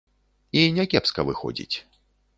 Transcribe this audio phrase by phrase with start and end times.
[0.61, 1.75] І не кепска выходзіць.